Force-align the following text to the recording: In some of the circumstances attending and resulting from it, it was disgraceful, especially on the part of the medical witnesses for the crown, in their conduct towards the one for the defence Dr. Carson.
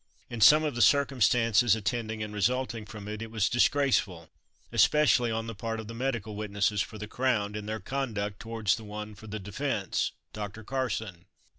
In 0.31 0.41
some 0.41 0.63
of 0.63 0.73
the 0.73 0.81
circumstances 0.81 1.75
attending 1.75 2.23
and 2.23 2.33
resulting 2.33 2.87
from 2.87 3.07
it, 3.07 3.21
it 3.21 3.29
was 3.29 3.47
disgraceful, 3.47 4.31
especially 4.71 5.29
on 5.29 5.45
the 5.45 5.53
part 5.53 5.79
of 5.79 5.87
the 5.87 5.93
medical 5.93 6.35
witnesses 6.35 6.81
for 6.81 6.97
the 6.97 7.05
crown, 7.07 7.53
in 7.53 7.67
their 7.67 7.79
conduct 7.79 8.39
towards 8.39 8.75
the 8.77 8.83
one 8.83 9.13
for 9.13 9.27
the 9.27 9.37
defence 9.37 10.13
Dr. 10.33 10.63
Carson. 10.63 11.25